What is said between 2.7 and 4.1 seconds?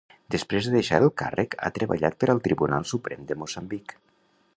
Suprem de Moçambic.